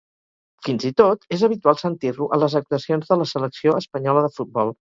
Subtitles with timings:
[0.67, 4.79] Fins i tot, és habitual sentir-lo a les actuacions de la Selecció Espanyola de Futbol.